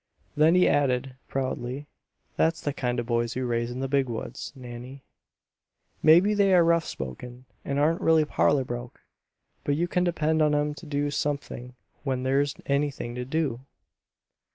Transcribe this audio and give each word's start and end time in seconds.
Then 0.35 0.55
he 0.55 0.67
added, 0.67 1.15
proudly: 1.27 1.85
"That's 2.35 2.59
the 2.59 2.73
kind 2.73 2.99
of 2.99 3.05
boys 3.05 3.35
we 3.35 3.43
raise 3.43 3.69
in 3.69 3.81
the 3.81 3.87
Big 3.87 4.09
Woods, 4.09 4.51
Nannie. 4.55 5.03
Maybe 6.01 6.33
they 6.33 6.55
are 6.55 6.63
rough 6.63 6.85
spoken 6.85 7.45
and 7.63 7.77
aren't 7.77 8.01
really 8.01 8.25
parlor 8.25 8.63
broke, 8.65 9.01
but 9.63 9.75
you 9.75 9.87
can 9.87 10.03
depend 10.03 10.41
on 10.41 10.55
'em 10.55 10.73
to 10.73 10.87
do 10.87 11.11
something 11.11 11.75
when 12.03 12.23
there's 12.23 12.55
anything 12.65 13.13
to 13.13 13.25
do!" 13.25 13.61